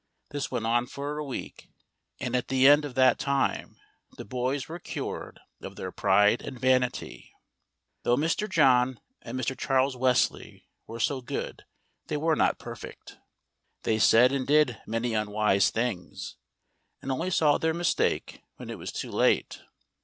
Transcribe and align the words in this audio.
This 0.31 0.49
went 0.49 0.65
on 0.65 0.87
for 0.87 1.19
a 1.19 1.23
week, 1.23 1.69
and 2.19 2.35
at 2.35 2.47
the 2.47 2.67
end 2.67 2.85
of 2.85 2.95
that 2.95 3.19
time 3.19 3.77
the 4.17 4.25
boys 4.25 4.67
were 4.67 4.79
cured 4.79 5.39
of 5.61 5.75
their 5.75 5.91
pride 5.91 6.41
and 6.41 6.59
vanity. 6.59 7.31
Though 8.01 8.17
Mr. 8.17 8.49
John 8.49 8.99
and 9.21 9.39
Mr. 9.39 9.55
Charles 9.55 9.95
Wesley 9.95 10.65
were 10.87 10.99
so 10.99 11.21
good, 11.21 11.65
they 12.07 12.17
were 12.17 12.35
not 12.35 12.57
perfect. 12.57 13.19
They 13.83 13.99
said 13.99 14.31
and 14.31 14.47
did 14.47 14.81
many 14.87 15.13
unwise 15.13 15.69
things, 15.69 16.35
and 16.99 17.11
only 17.11 17.29
saw 17.29 17.59
their 17.59 17.71
mistake 17.75 18.41
when 18.55 18.71
it 18.71 18.79
was 18.79 18.91
too 18.91 19.11
late. 19.11 19.61